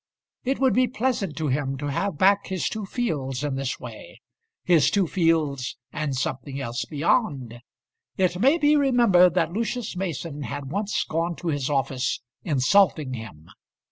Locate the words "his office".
11.49-12.19